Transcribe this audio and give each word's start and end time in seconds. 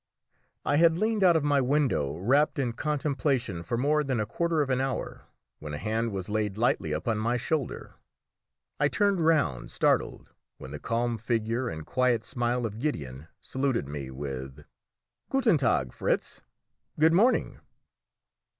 I 0.65 0.77
had 0.77 0.97
leaned 0.97 1.23
out 1.23 1.35
of 1.35 1.43
my 1.43 1.61
window 1.61 2.15
rapt 2.17 2.57
in 2.57 2.73
contemplation 2.73 3.61
for 3.61 3.77
more 3.77 4.03
than 4.03 4.19
a 4.19 4.25
quarter 4.25 4.63
of 4.63 4.71
an 4.71 4.81
hour 4.81 5.27
when 5.59 5.75
a 5.75 5.77
hand 5.77 6.11
was 6.11 6.27
laid 6.27 6.57
lightly 6.57 6.91
upon 6.91 7.19
my 7.19 7.37
shoulder; 7.37 7.93
I 8.79 8.87
turned 8.87 9.21
round 9.23 9.69
startled, 9.69 10.31
when 10.57 10.71
the 10.71 10.79
calm 10.79 11.19
figure 11.19 11.69
and 11.69 11.85
quiet 11.85 12.25
smile 12.25 12.65
of 12.65 12.79
Gideon 12.79 13.27
saluted 13.39 13.87
me 13.87 14.09
with 14.09 14.65
"Guten 15.29 15.59
Tag, 15.59 15.93
Fritz! 15.93 16.41
Good 16.99 17.13
morning!" 17.13 17.59